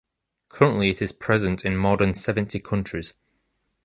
[0.49, 3.13] Currently it is present in more than seventy countries.